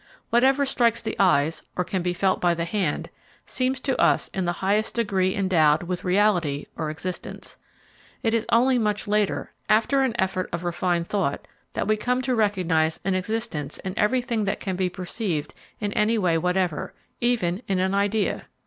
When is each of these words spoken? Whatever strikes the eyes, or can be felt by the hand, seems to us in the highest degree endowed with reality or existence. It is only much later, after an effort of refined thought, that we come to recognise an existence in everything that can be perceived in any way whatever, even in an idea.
Whatever 0.31 0.65
strikes 0.65 0.99
the 0.99 1.15
eyes, 1.19 1.61
or 1.75 1.83
can 1.83 2.01
be 2.01 2.11
felt 2.11 2.41
by 2.41 2.55
the 2.55 2.65
hand, 2.65 3.11
seems 3.45 3.79
to 3.81 3.95
us 4.01 4.29
in 4.33 4.45
the 4.45 4.53
highest 4.65 4.95
degree 4.95 5.35
endowed 5.35 5.83
with 5.83 6.03
reality 6.03 6.65
or 6.75 6.89
existence. 6.89 7.55
It 8.23 8.33
is 8.33 8.47
only 8.51 8.79
much 8.79 9.07
later, 9.07 9.53
after 9.69 10.01
an 10.01 10.15
effort 10.17 10.49
of 10.51 10.63
refined 10.63 11.07
thought, 11.07 11.45
that 11.73 11.87
we 11.87 11.97
come 11.97 12.23
to 12.23 12.33
recognise 12.33 12.99
an 13.05 13.13
existence 13.13 13.77
in 13.77 13.93
everything 13.95 14.45
that 14.45 14.59
can 14.59 14.75
be 14.75 14.89
perceived 14.89 15.53
in 15.79 15.93
any 15.93 16.17
way 16.17 16.35
whatever, 16.35 16.95
even 17.19 17.61
in 17.67 17.77
an 17.77 17.93
idea. 17.93 18.47